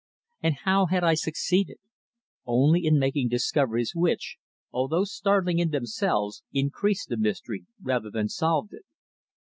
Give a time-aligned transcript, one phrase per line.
[0.41, 1.77] And how had I succeeded?
[2.47, 4.37] Only in making discoveries which,
[4.71, 8.85] although startling in themselves, increased the mystery rather than solved it.